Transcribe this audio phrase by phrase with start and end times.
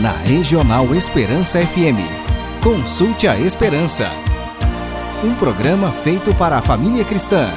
[0.00, 2.00] na Regional Esperança FM.
[2.64, 4.08] Consulte a Esperança.
[5.22, 7.50] Um programa feito para a família cristã,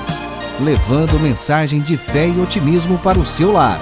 [0.60, 3.80] levando mensagem de fé e otimismo para o seu lar.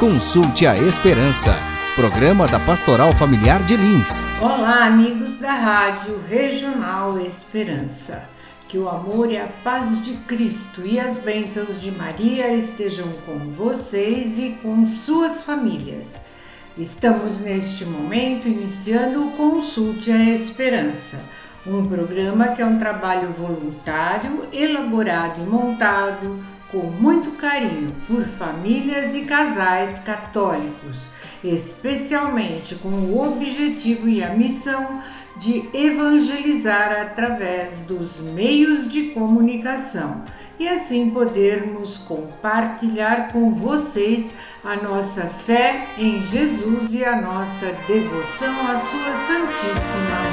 [0.00, 1.56] Consulte a Esperança.
[1.94, 4.26] Programa da Pastoral Familiar de Lins.
[4.42, 8.28] Olá, amigos da Rádio Regional Esperança.
[8.66, 13.38] Que o amor e a paz de Cristo e as bênçãos de Maria estejam com
[13.52, 16.33] vocês e com suas famílias.
[16.76, 21.20] Estamos neste momento iniciando o Consulte a Esperança,
[21.64, 29.14] um programa que é um trabalho voluntário, elaborado e montado com muito carinho por famílias
[29.14, 31.06] e casais católicos,
[31.44, 35.00] especialmente com o objetivo e a missão
[35.36, 40.24] de evangelizar através dos meios de comunicação
[40.58, 48.54] e assim podermos compartilhar com vocês a nossa fé em Jesus e a nossa devoção
[48.68, 50.23] à Sua Santíssima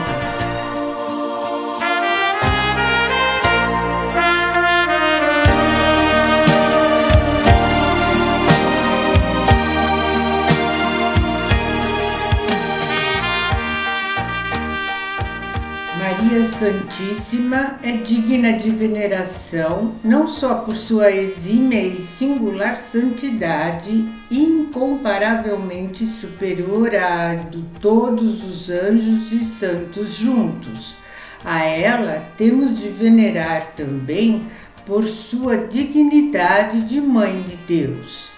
[16.61, 26.93] Santíssima é digna de veneração não só por sua exímia e singular santidade, incomparavelmente superior
[26.93, 30.95] à de todos os anjos e santos juntos.
[31.43, 34.43] A ela temos de venerar também
[34.85, 38.29] por sua dignidade de Mãe de Deus.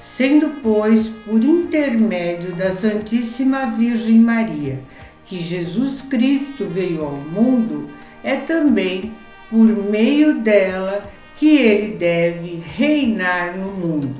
[0.00, 4.80] Sendo, pois, por intermédio da Santíssima Virgem Maria,
[5.28, 7.90] que Jesus Cristo veio ao mundo,
[8.24, 9.12] é também
[9.50, 14.16] por meio dela que ele deve reinar no mundo.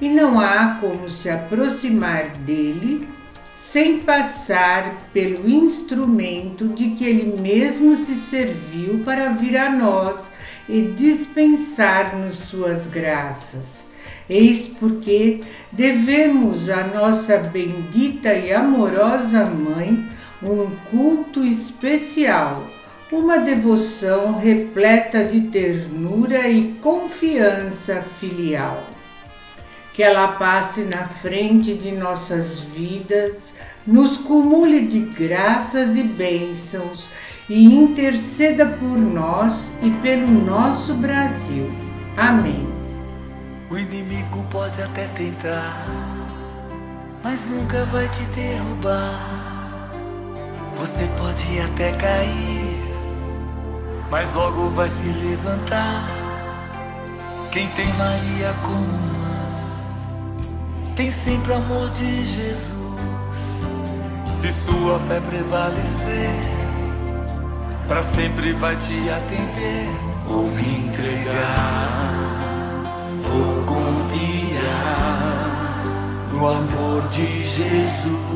[0.00, 3.06] E não há como se aproximar dele
[3.54, 10.30] sem passar pelo instrumento de que ele mesmo se serviu para vir a nós
[10.68, 13.84] e dispensar-nos suas graças.
[14.28, 22.66] Eis porque devemos à nossa bendita e amorosa Mãe um culto especial,
[23.10, 28.84] uma devoção repleta de ternura e confiança filial.
[29.94, 33.54] Que ela passe na frente de nossas vidas,
[33.86, 37.08] nos cumule de graças e bênçãos
[37.48, 41.70] e interceda por nós e pelo nosso Brasil.
[42.16, 42.66] Amém.
[43.70, 45.86] O inimigo pode até tentar,
[47.22, 49.45] mas nunca vai te derrubar.
[50.78, 52.94] Você pode até cair,
[54.10, 56.06] mas logo vai se levantar.
[57.50, 60.44] Quem tem Maria como mãe,
[60.94, 62.76] tem sempre amor de Jesus.
[64.30, 66.30] Se sua fé prevalecer,
[67.88, 69.88] para sempre vai te atender.
[70.26, 72.36] Vou me entregar,
[73.22, 75.06] vou confiar
[76.32, 78.35] no amor de Jesus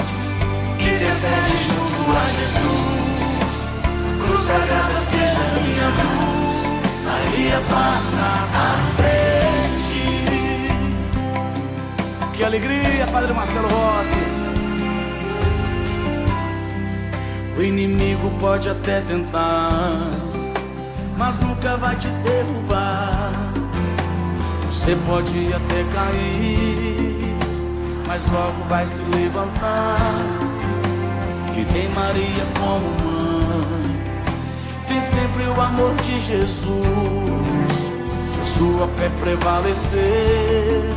[1.21, 3.21] intercede junto a Jesus.
[4.23, 6.57] Cruz sagrada seja minha luz,
[7.05, 10.03] Maria passa à frente.
[12.33, 14.17] Que alegria, Padre Marcelo Rossi.
[17.55, 20.09] O inimigo pode até tentar,
[21.17, 23.31] mas nunca vai te derrubar.
[24.65, 27.35] Você pode até cair,
[28.07, 30.50] mas logo vai se levantar
[31.61, 33.95] que tem Maria como mãe,
[34.87, 36.65] tem sempre o amor de Jesus.
[38.25, 40.95] Se a sua fé prevalecer,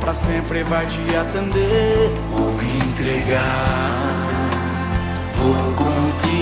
[0.00, 2.10] para sempre vai te atender.
[2.32, 4.10] Vou entregar,
[5.36, 6.32] vou confiar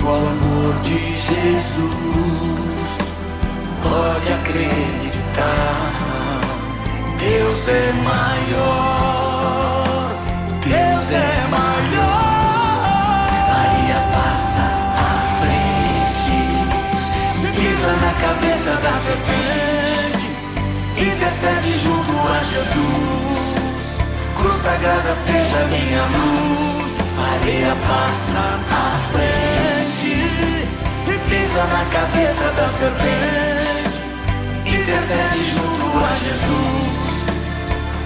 [0.00, 2.98] no amor de Jesus.
[3.82, 5.92] Pode acreditar,
[7.18, 9.17] Deus é maior.
[18.98, 20.26] Serpente,
[20.96, 23.48] intercede junto a Jesus.
[24.34, 26.92] Cruz sagrada seja minha luz.
[27.16, 30.10] Maria passa à frente
[31.06, 33.98] e pisa na cabeça da serpente.
[34.64, 37.08] Intercede junto a Jesus.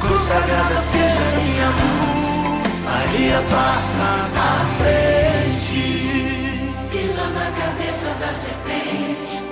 [0.00, 2.72] Cruz sagrada seja minha luz.
[2.84, 5.82] Maria passa à frente.
[6.90, 9.51] Pisa na cabeça da serpente.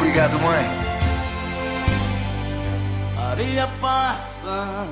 [0.00, 0.64] Obrigado, mãe.
[3.14, 4.88] Maria passa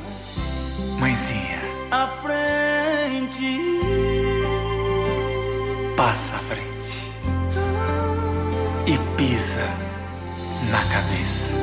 [0.99, 1.61] Mãezinha,
[1.91, 3.59] à frente.
[5.97, 7.11] passa à frente
[8.87, 9.65] e pisa
[10.71, 11.55] na cabeça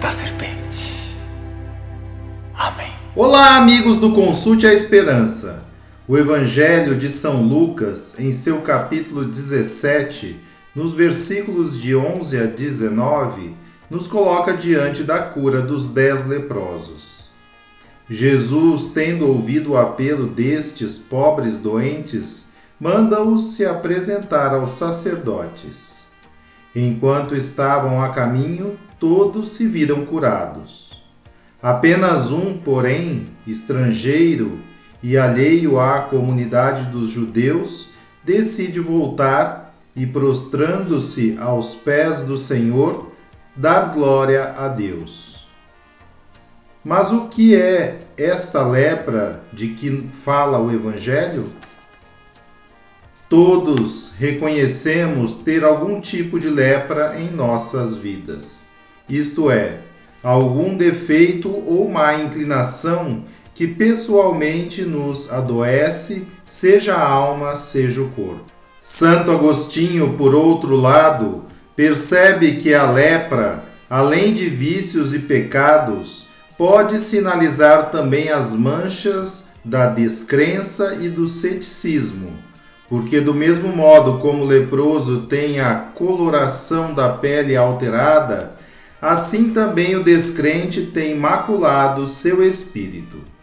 [0.00, 1.16] da serpente.
[2.52, 2.92] Amém.
[3.14, 5.64] Olá, amigos do Consulte a Esperança.
[6.08, 10.40] O Evangelho de São Lucas, em seu capítulo 17,
[10.74, 13.54] nos versículos de 11 a 19,
[13.88, 17.30] nos coloca diante da cura dos dez leprosos.
[18.08, 26.06] Jesus, tendo ouvido o apelo destes pobres doentes, manda-os se apresentar aos sacerdotes.
[26.74, 31.02] Enquanto estavam a caminho, todos se viram curados.
[31.62, 34.58] Apenas um, porém, estrangeiro
[35.02, 37.90] e alheio à comunidade dos judeus,
[38.24, 39.63] decide voltar
[39.96, 43.12] e, prostrando-se aos pés do Senhor,
[43.54, 45.46] dar glória a Deus.
[46.84, 51.46] Mas o que é esta lepra de que fala o Evangelho?
[53.28, 58.70] Todos reconhecemos ter algum tipo de lepra em nossas vidas,
[59.08, 59.80] isto é,
[60.22, 63.24] algum defeito ou má inclinação
[63.54, 68.53] que pessoalmente nos adoece, seja a alma, seja o corpo.
[68.86, 71.44] Santo Agostinho, por outro lado,
[71.74, 76.26] percebe que a lepra, além de vícios e pecados,
[76.58, 82.34] pode sinalizar também as manchas da descrença e do ceticismo,
[82.86, 88.54] porque, do mesmo modo como o leproso tem a coloração da pele alterada,
[89.00, 93.33] assim também o descrente tem maculado seu espírito.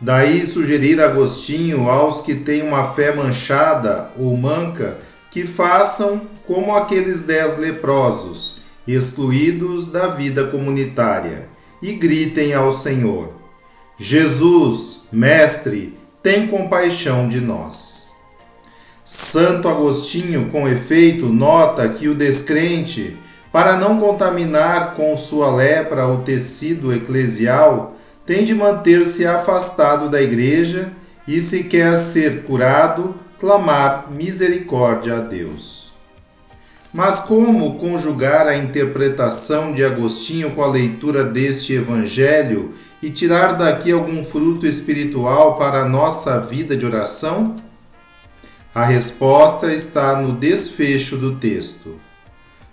[0.00, 4.98] Daí sugerir Agostinho aos que têm uma fé manchada ou manca
[5.30, 11.48] que façam como aqueles dez leprosos, excluídos da vida comunitária,
[11.80, 13.32] e gritem ao Senhor:
[13.98, 18.10] Jesus, Mestre, tem compaixão de nós.
[19.04, 23.18] Santo Agostinho, com efeito, nota que o descrente,
[23.52, 27.94] para não contaminar com sua lepra o tecido eclesial,
[28.26, 30.92] tem de manter-se afastado da igreja
[31.26, 35.92] e, se quer ser curado, clamar misericórdia a Deus.
[36.92, 43.90] Mas como conjugar a interpretação de Agostinho com a leitura deste evangelho e tirar daqui
[43.90, 47.56] algum fruto espiritual para a nossa vida de oração?
[48.72, 52.00] A resposta está no desfecho do texto.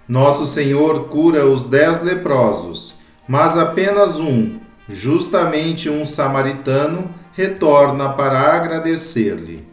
[0.07, 4.59] Nosso Senhor cura os dez leprosos, mas apenas um,
[4.91, 9.65] justamente um samaritano, retorna para agradecer-lhe.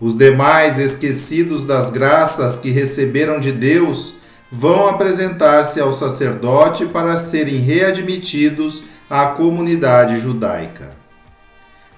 [0.00, 4.18] Os demais, esquecidos das graças que receberam de Deus,
[4.50, 10.96] vão apresentar-se ao sacerdote para serem readmitidos à comunidade judaica.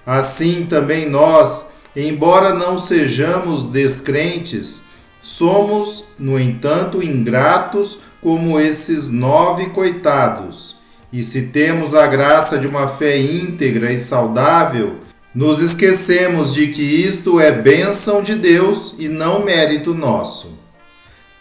[0.05, 4.85] Assim também nós, embora não sejamos descrentes,
[5.21, 10.80] somos, no entanto, ingratos como esses nove coitados.
[11.11, 14.97] E se temos a graça de uma fé íntegra e saudável,
[15.33, 20.59] nos esquecemos de que isto é bênção de Deus e não mérito nosso.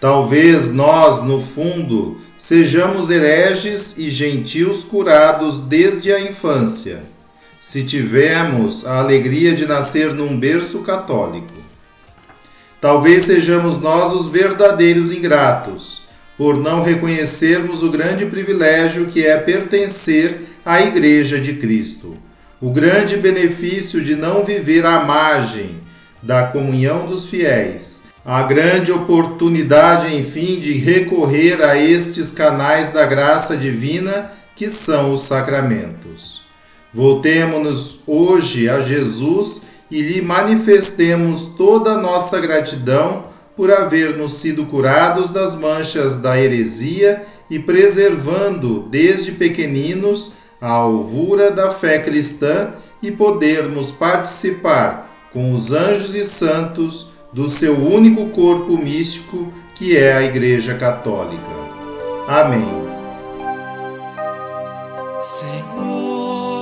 [0.01, 7.03] Talvez nós, no fundo, sejamos hereges e gentios curados desde a infância,
[7.61, 11.53] se tivermos a alegria de nascer num berço católico.
[12.81, 16.00] Talvez sejamos nós os verdadeiros ingratos,
[16.41, 22.17] por não reconhecermos o grande privilégio que é pertencer à Igreja de Cristo,
[22.59, 25.83] o grande benefício de não viver à margem
[26.23, 33.55] da comunhão dos fiéis a grande oportunidade, enfim, de recorrer a estes canais da graça
[33.55, 36.41] divina que são os sacramentos.
[36.93, 43.30] Voltemos-nos hoje a Jesus e lhe manifestemos toda a nossa gratidão
[43.61, 51.71] por haver-nos sido curados das manchas da heresia e preservando desde pequeninos a alvura da
[51.71, 52.71] fé cristã
[53.03, 60.15] e podermos participar com os anjos e santos do seu único corpo místico, que é
[60.15, 61.53] a Igreja Católica.
[62.27, 62.65] Amém.
[65.23, 66.60] Senhor,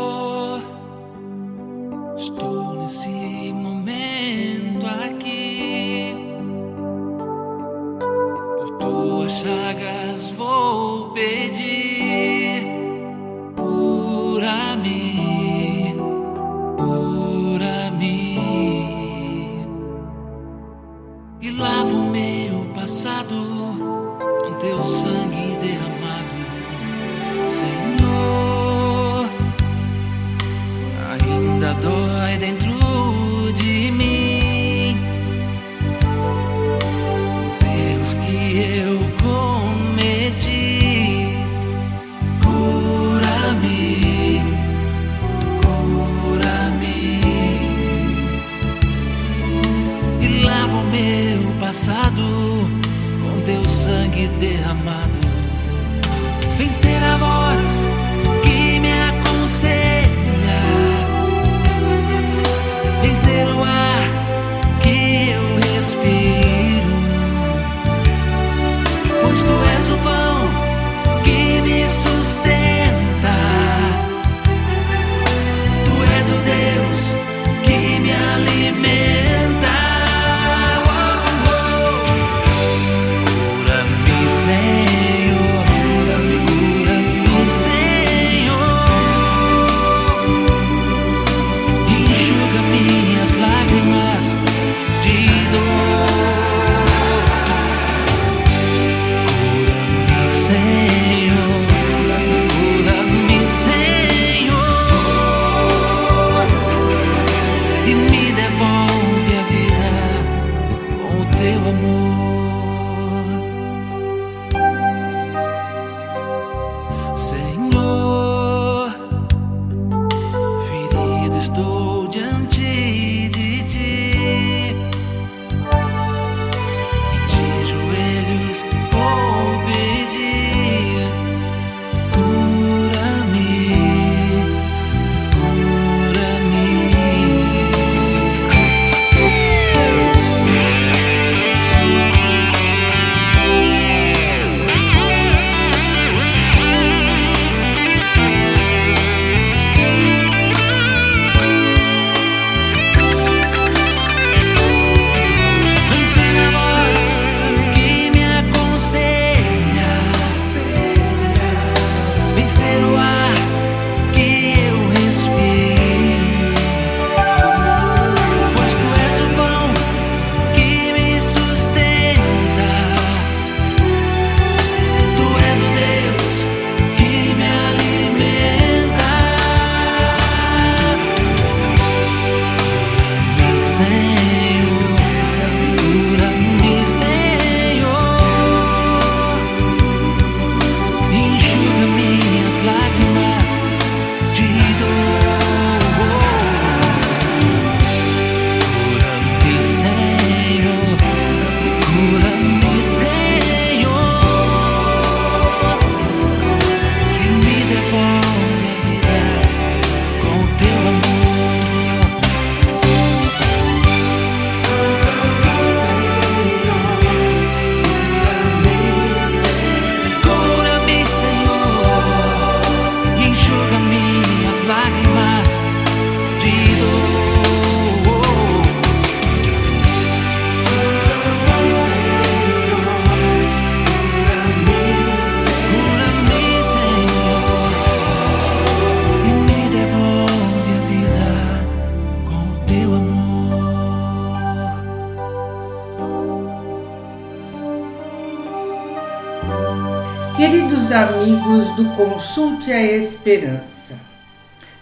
[251.79, 253.97] do Consulte a Esperança,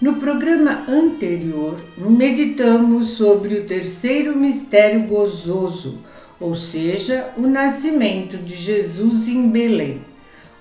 [0.01, 5.99] no programa anterior meditamos sobre o terceiro mistério gozoso,
[6.41, 10.01] ou seja, o nascimento de Jesus em Belém.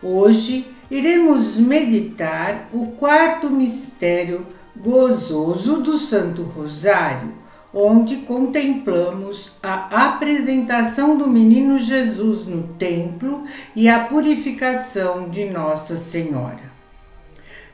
[0.04, 7.32] Hoje iremos meditar o quarto mistério gozoso do Santo Rosário,
[7.78, 13.44] onde contemplamos a apresentação do menino Jesus no templo
[13.76, 16.74] e a purificação de Nossa Senhora.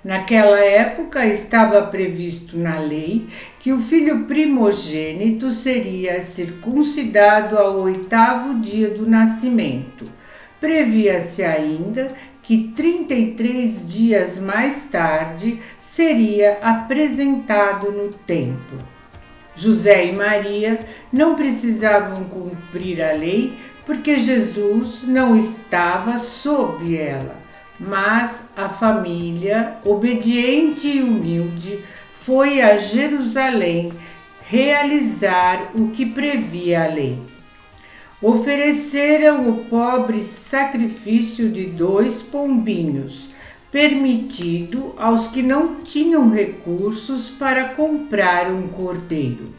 [0.03, 3.27] Naquela época estava previsto na lei
[3.59, 10.05] que o filho primogênito seria circuncidado ao oitavo dia do nascimento.
[10.59, 18.90] Previa-se ainda que 33 dias mais tarde seria apresentado no templo.
[19.55, 27.35] José e Maria não precisavam cumprir a lei porque Jesus não estava sob ela,
[27.79, 33.91] mas a família, obediente e humilde, foi a Jerusalém
[34.47, 37.19] realizar o que previa a lei.
[38.21, 43.30] Ofereceram o pobre sacrifício de dois pombinhos
[43.71, 49.49] permitido aos que não tinham recursos para comprar um cordeiro.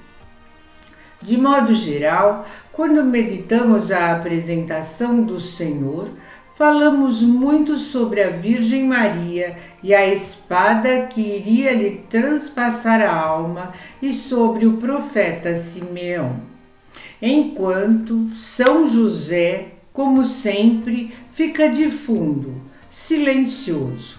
[1.20, 6.08] De modo geral, quando meditamos a apresentação do Senhor,
[6.56, 13.72] falamos muito sobre a Virgem Maria e a espada que iria lhe transpassar a alma
[14.02, 16.36] e sobre o profeta Simeão.
[17.20, 22.61] Enquanto São José, como sempre, fica de fundo
[22.92, 24.16] silencioso.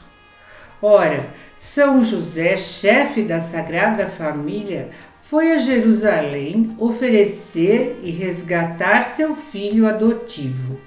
[0.82, 4.90] Ora, São José, chefe da Sagrada Família,
[5.22, 10.80] foi a Jerusalém oferecer e resgatar seu filho adotivo.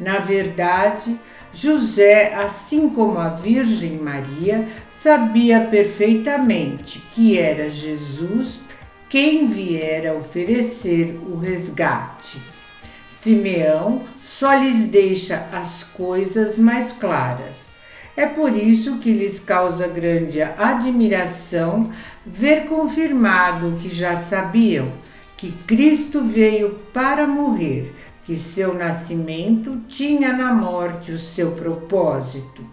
[0.00, 1.20] Na verdade,
[1.52, 8.58] José, assim como a Virgem Maria, sabia perfeitamente que era Jesus
[9.08, 12.40] quem viera oferecer o resgate.
[13.10, 14.00] Simeão
[14.42, 17.68] só lhes deixa as coisas mais claras.
[18.16, 21.88] É por isso que lhes causa grande admiração
[22.26, 24.90] ver confirmado o que já sabiam,
[25.36, 32.66] que Cristo veio para morrer, que seu nascimento tinha na morte o seu propósito.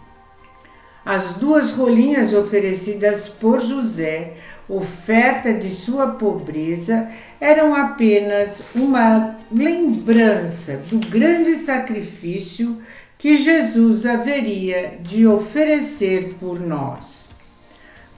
[1.04, 4.34] As duas rolinhas oferecidas por José
[4.68, 7.08] oferta de sua pobreza
[7.40, 12.80] eram apenas uma lembrança do grande sacrifício
[13.18, 17.28] que Jesus haveria de oferecer por nós.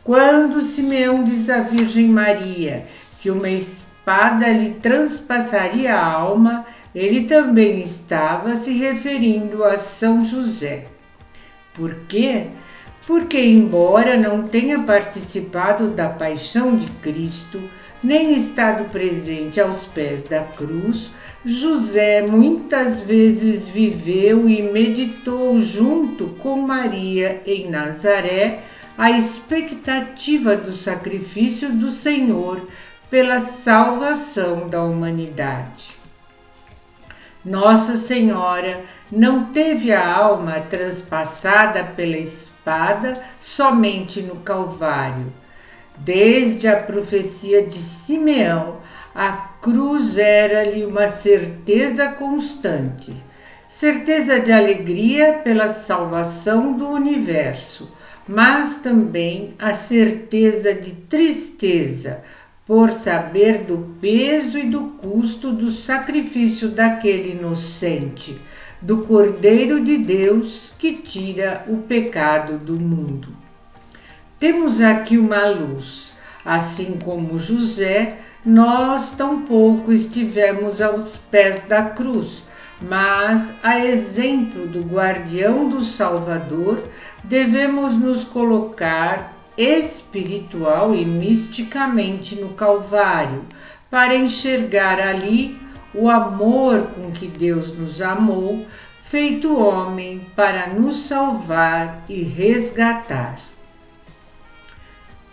[0.04, 2.84] Quando Simeão diz à Virgem Maria
[3.20, 10.86] que uma espada lhe transpassaria a alma, ele também estava se referindo a São José.
[11.72, 12.48] Por quê?
[13.06, 17.62] Porque, embora não tenha participado da paixão de Cristo,
[18.02, 21.10] nem estado presente aos pés da cruz,
[21.44, 28.62] José muitas vezes viveu e meditou junto com Maria em Nazaré
[28.96, 32.68] a expectativa do sacrifício do Senhor
[33.10, 35.96] pela salvação da humanidade.
[37.44, 42.16] Nossa Senhora não teve a alma transpassada pela
[43.40, 45.32] somente no Calvário.
[45.98, 48.78] Desde a profecia de Simeão,
[49.14, 53.12] a cruz era-lhe uma certeza constante,
[53.68, 57.92] certeza de alegria pela salvação do universo,
[58.26, 62.22] mas também a certeza de tristeza
[62.66, 68.40] por saber do peso e do custo do sacrifício daquele inocente
[68.82, 73.28] do Cordeiro de Deus que tira o pecado do mundo.
[74.40, 76.14] Temos aqui uma luz,
[76.44, 82.42] assim como José, nós tampouco estivemos aos pés da cruz,
[82.80, 86.82] mas, a exemplo do guardião do Salvador,
[87.22, 93.44] devemos nos colocar espiritual e misticamente no Calvário,
[93.88, 95.61] para enxergar ali
[95.94, 98.66] o amor com que Deus nos amou,
[99.02, 103.38] feito homem para nos salvar e resgatar.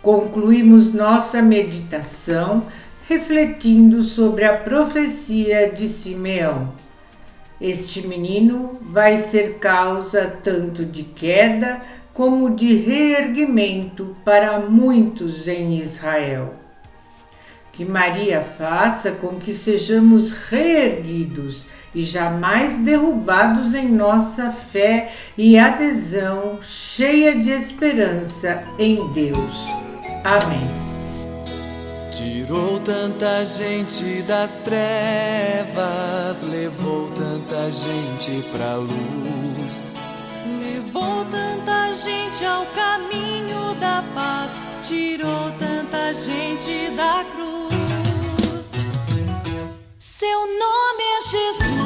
[0.02, 2.66] Concluímos nossa meditação
[3.08, 6.72] refletindo sobre a profecia de Simeão.
[7.60, 11.80] Este menino vai ser causa tanto de queda
[12.14, 16.59] como de reerguimento para muitos em Israel.
[17.80, 21.64] Que Maria faça com que sejamos reerguidos
[21.94, 29.64] e jamais derrubados em nossa fé e adesão cheia de esperança em Deus.
[30.22, 30.68] Amém.
[32.12, 38.90] Tirou tanta gente das trevas, levou tanta gente pra luz.
[40.60, 44.52] Levou tanta gente ao caminho da paz,
[44.90, 48.72] tirou tanta gente da cruz.
[49.96, 51.79] Seu nome é Jesus.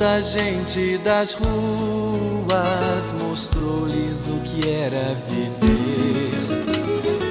[0.00, 6.32] Tanta gente das ruas, mostrou-lhes o que era viver.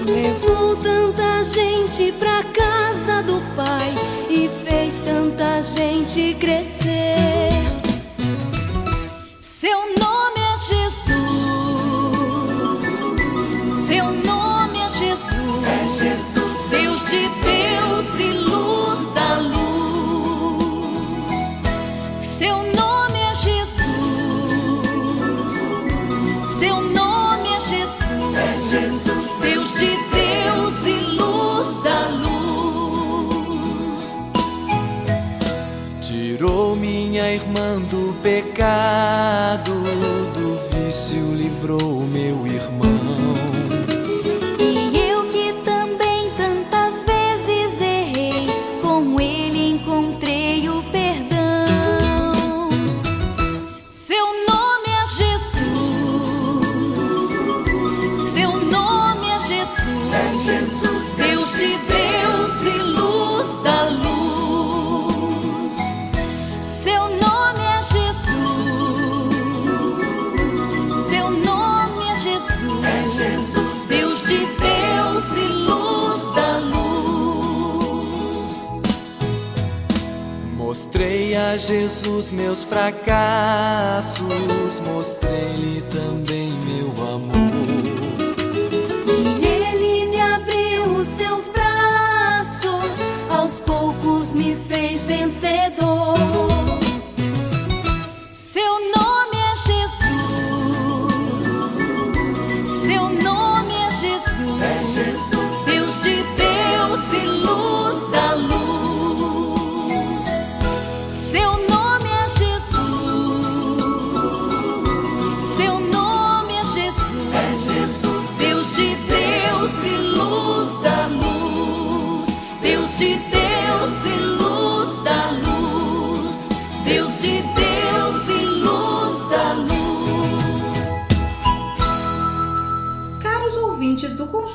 [0.06, 3.92] Levou tanta gente pra casa do Pai
[4.30, 7.50] e fez tanta gente crescer.
[9.42, 11.10] Seu nome é Jesus.
[13.88, 15.66] Seu nome é Jesus.
[15.66, 16.70] É Jesus.
[16.70, 17.39] Deus de
[38.42, 39.19] pecado,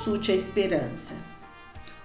[0.05, 1.15] Consulte a Esperança,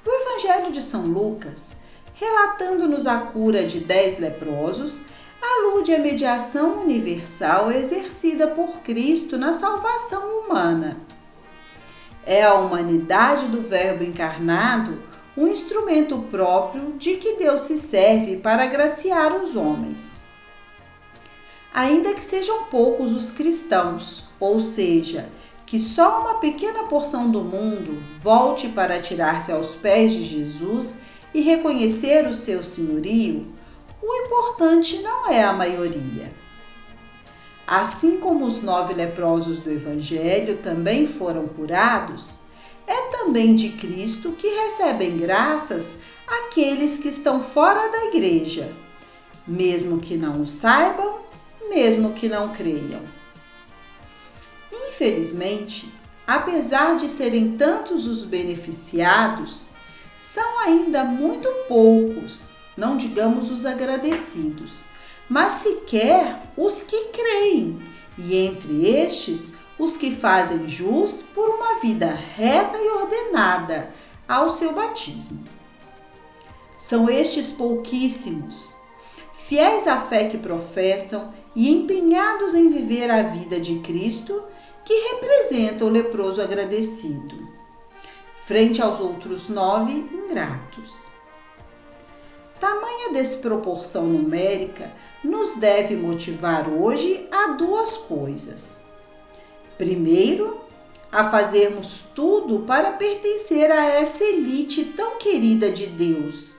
[0.05, 1.75] o Evangelho de São Lucas,
[2.13, 5.01] relatando-nos a cura de dez leprosos,
[5.41, 10.97] alude à mediação universal exercida por Cristo na salvação humana.
[12.25, 15.03] É a humanidade do Verbo encarnado
[15.35, 20.23] um instrumento próprio de que Deus se serve para agraciar os homens.
[21.73, 25.27] Ainda que sejam poucos os cristãos, ou seja,
[25.69, 31.01] que só uma pequena porção do mundo volte para atirar-se aos pés de Jesus
[31.31, 33.45] e reconhecer o seu senhorio,
[34.01, 36.33] o importante não é a maioria.
[37.67, 42.39] Assim como os nove leprosos do Evangelho também foram curados,
[42.87, 48.73] é também de Cristo que recebem graças aqueles que estão fora da igreja,
[49.47, 51.19] mesmo que não o saibam,
[51.69, 53.18] mesmo que não creiam.
[54.99, 55.89] Infelizmente,
[56.27, 59.69] apesar de serem tantos os beneficiados,
[60.17, 64.87] são ainda muito poucos, não digamos os agradecidos,
[65.29, 67.81] mas sequer os que creem,
[68.17, 73.93] e entre estes, os que fazem jus por uma vida reta e ordenada
[74.27, 75.41] ao seu batismo.
[76.77, 78.75] São estes pouquíssimos,
[79.31, 84.48] fiéis à fé que professam e empenhados em viver a vida de Cristo,
[84.89, 87.47] que representa o leproso agradecido,
[88.47, 91.05] frente aos outros nove ingratos.
[92.59, 94.91] Tamanha desproporção numérica
[95.23, 98.81] nos deve motivar hoje a duas coisas.
[99.77, 100.59] Primeiro,
[101.11, 106.57] a fazermos tudo para pertencer a essa elite tão querida de Deus,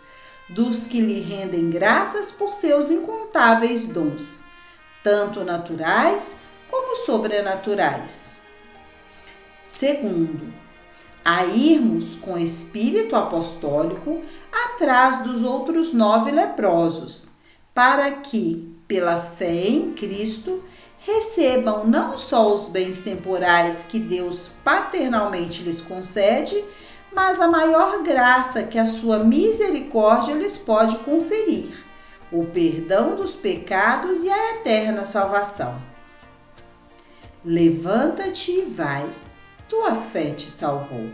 [0.49, 4.45] dos que lhe rendem graças por seus incontáveis dons,
[5.03, 8.39] tanto naturais como sobrenaturais.
[9.63, 10.53] Segundo,
[11.25, 17.33] a irmos com espírito apostólico atrás dos outros nove leprosos,
[17.75, 20.63] para que, pela fé em Cristo,
[21.01, 26.63] recebam não só os bens temporais que Deus paternalmente lhes concede,
[27.13, 31.85] mas a maior graça que a sua misericórdia lhes pode conferir,
[32.31, 35.90] o perdão dos pecados e a eterna salvação.
[37.45, 39.11] Levanta-te e vai,
[39.69, 41.09] tua fé te salvou.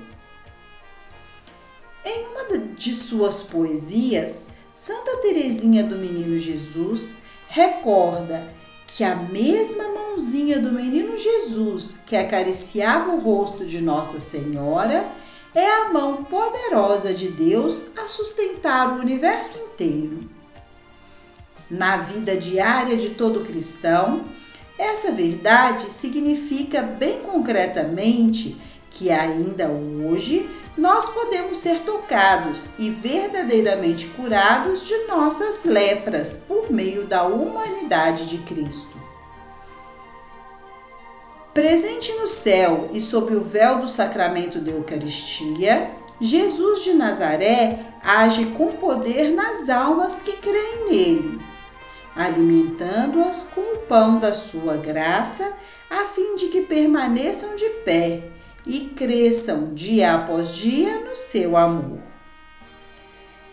[2.04, 7.14] Em uma de suas poesias, Santa Teresinha do Menino Jesus
[7.48, 8.52] recorda
[8.88, 15.12] que a mesma mãozinha do menino Jesus que acariciava o rosto de Nossa Senhora
[15.54, 20.28] é a mão poderosa de Deus a sustentar o universo inteiro.
[21.70, 24.24] Na vida diária de todo cristão,
[24.78, 28.56] essa verdade significa bem concretamente
[28.90, 37.06] que ainda hoje nós podemos ser tocados e verdadeiramente curados de nossas lepras por meio
[37.06, 38.96] da humanidade de Cristo.
[41.54, 48.46] Presente no céu e sob o véu do sacramento da Eucaristia, Jesus de Nazaré age
[48.56, 51.40] com poder nas almas que creem nele,
[52.16, 55.52] alimentando-as com o pão da sua graça,
[55.90, 58.30] a fim de que permaneçam de pé
[58.66, 61.98] e cresçam dia após dia no seu amor.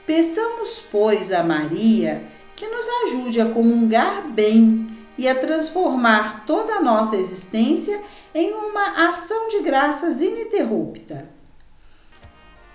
[0.05, 2.23] Peçamos, pois, a Maria
[2.55, 8.01] que nos ajude a comungar bem e a transformar toda a nossa existência
[8.33, 11.29] em uma ação de graças ininterrupta.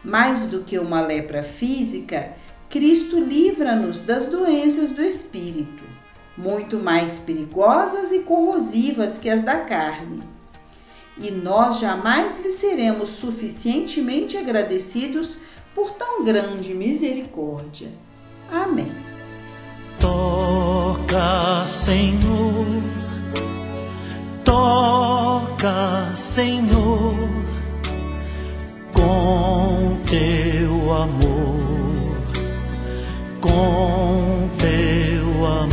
[0.05, 2.33] Mais do que uma lepra física,
[2.71, 5.83] Cristo livra-nos das doenças do espírito,
[6.37, 10.23] muito mais perigosas e corrosivas que as da carne.
[11.17, 15.39] E nós jamais lhe seremos suficientemente agradecidos
[15.75, 17.89] por tão grande misericórdia.
[18.53, 18.93] Amém.
[19.99, 22.67] Toca, Senhor,
[24.45, 27.15] toca, Senhor,
[28.93, 29.38] com
[33.41, 35.69] com teu amor.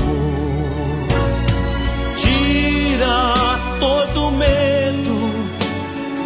[2.17, 5.32] Tira todo medo,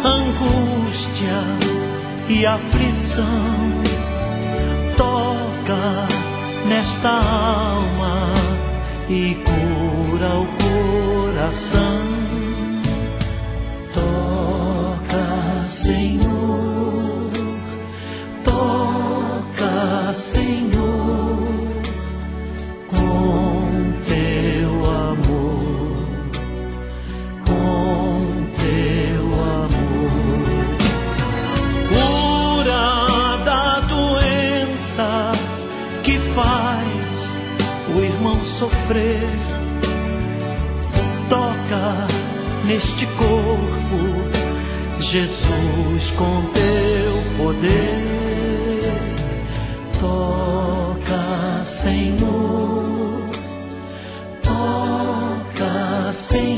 [0.04, 1.42] angústia
[2.28, 3.24] e aflição.
[4.96, 6.08] Toca
[6.68, 8.32] nesta alma
[9.08, 12.00] e cura o coração.
[13.92, 17.30] Toca, Senhor,
[18.44, 20.69] toca, Senhor,
[42.80, 44.00] neste corpo,
[45.00, 48.90] Jesus, com teu poder.
[50.00, 53.28] Toca, Senhor,
[54.42, 56.49] toca, Senhor,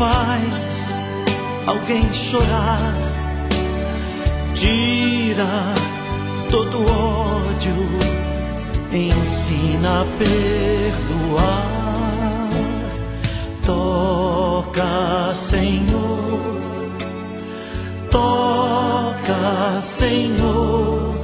[0.00, 0.88] faz
[1.66, 2.94] alguém chorar.
[4.54, 5.74] Tira
[6.48, 7.76] todo ódio,
[8.90, 11.70] ensina a perdoar.
[13.66, 16.40] Toca, Senhor,
[18.10, 21.14] toca, Senhor,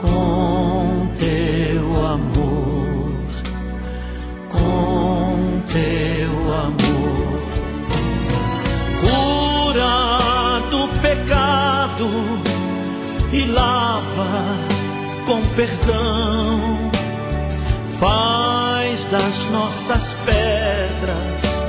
[0.00, 1.55] com teu
[13.36, 14.56] e lava
[15.26, 16.90] com perdão.
[17.98, 21.66] Faz das nossas pedras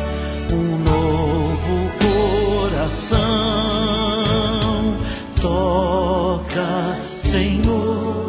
[0.52, 1.92] um novo
[2.70, 3.28] coração.
[5.42, 8.27] Toca, Senhor,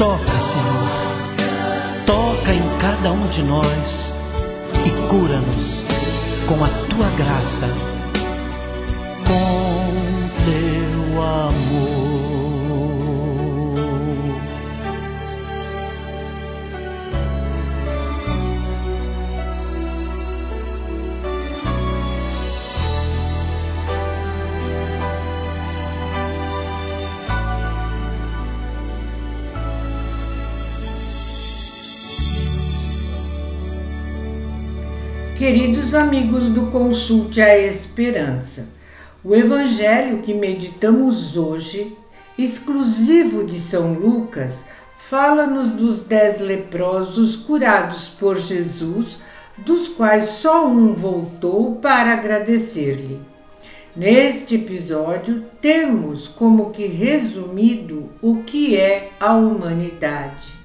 [0.00, 0.88] toca, Senhor.
[2.06, 4.14] Toca em cada um de nós
[4.86, 5.84] e cura-nos
[6.48, 7.66] com a tua graça,
[35.50, 38.68] Queridos amigos do Consulte a Esperança,
[39.24, 41.96] o Evangelho que meditamos hoje,
[42.38, 44.64] exclusivo de São Lucas,
[44.96, 49.18] fala-nos dos dez leprosos curados por Jesus,
[49.58, 53.18] dos quais só um voltou para agradecer-lhe.
[53.96, 60.59] Neste episódio, temos como que resumido o que é a humanidade.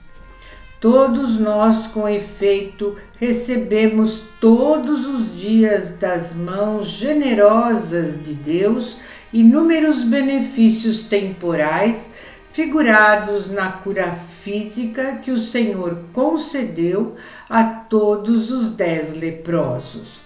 [0.85, 8.95] Todos nós, com efeito, recebemos todos os dias das mãos generosas de Deus
[9.33, 12.11] inúmeros benefícios temporais,
[12.51, 17.15] figurados na cura física que o Senhor concedeu
[17.49, 20.21] a todos os dez leprosos.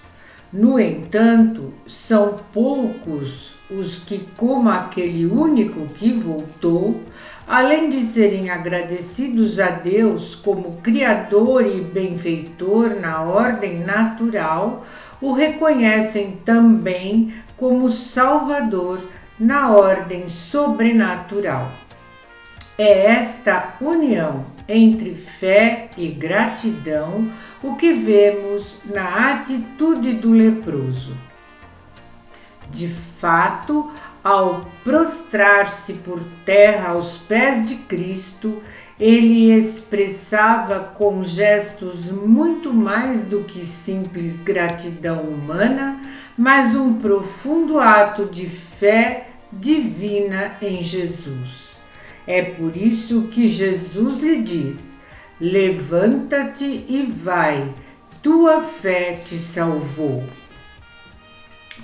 [0.51, 6.99] No entanto, são poucos os que, como aquele único que voltou,
[7.49, 14.85] além de serem agradecidos a Deus como Criador e benfeitor na ordem natural,
[15.19, 19.01] o reconhecem também como Salvador
[19.39, 21.71] na ordem sobrenatural.
[22.77, 27.31] É esta união entre fé e gratidão
[27.63, 31.17] o que vemos na atitude do leproso.
[32.69, 33.91] De fato,
[34.29, 38.61] ao prostrar-se por terra aos pés de Cristo,
[38.99, 45.99] ele expressava com gestos muito mais do que simples gratidão humana,
[46.37, 51.69] mas um profundo ato de fé divina em Jesus.
[52.27, 54.99] É por isso que Jesus lhe diz:
[55.41, 57.73] Levanta-te e vai,
[58.21, 60.23] tua fé te salvou.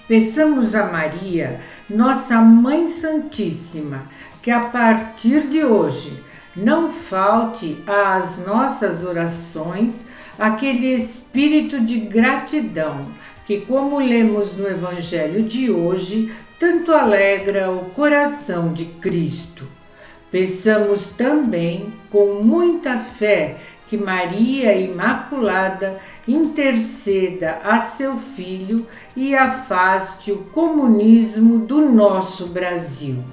[0.07, 4.03] Peçamos a Maria, nossa Mãe Santíssima,
[4.41, 6.23] que a partir de hoje
[6.55, 9.93] não falte às nossas orações
[10.37, 13.01] aquele espírito de gratidão
[13.45, 19.67] que, como lemos no Evangelho de hoje, tanto alegra o coração de Cristo.
[20.31, 30.43] Peçamos também, com muita fé, que Maria Imaculada interceda a seu filho e afaste o
[30.45, 33.23] comunismo do nosso Brasil.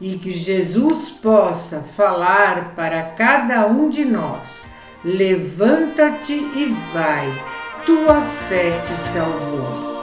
[0.00, 4.48] E que Jesus possa falar para cada um de nós:
[5.04, 7.42] levanta-te e vai,
[7.86, 9.93] tua fé te salvou.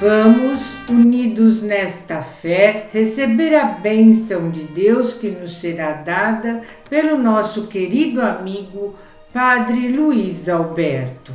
[0.00, 7.68] Vamos, unidos nesta fé, receber a bênção de Deus que nos será dada pelo nosso
[7.68, 8.96] querido amigo
[9.32, 11.32] Padre Luiz Alberto.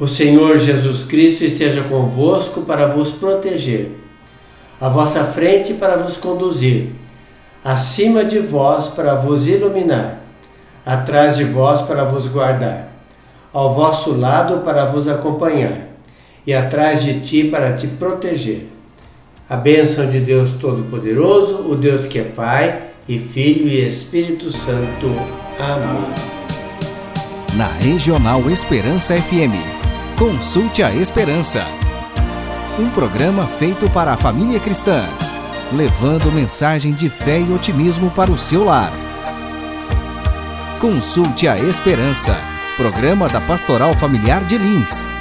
[0.00, 3.92] O Senhor Jesus Cristo esteja convosco para vos proteger,
[4.80, 6.92] à vossa frente para vos conduzir,
[7.62, 10.23] acima de vós para vos iluminar
[10.84, 12.88] atrás de vós para vos guardar,
[13.52, 15.88] ao vosso lado para vos acompanhar,
[16.46, 18.68] e atrás de ti para te proteger.
[19.48, 25.06] A bênção de Deus Todo-Poderoso, o Deus que é Pai e Filho e Espírito Santo.
[25.58, 26.34] Amém.
[27.56, 29.54] Na Regional Esperança FM,
[30.18, 31.62] consulte a Esperança.
[32.78, 35.06] Um programa feito para a família cristã,
[35.72, 39.03] levando mensagem de fé e otimismo para o seu lar.
[40.80, 42.36] Consulte a Esperança,
[42.76, 45.14] programa da Pastoral Familiar de Lins.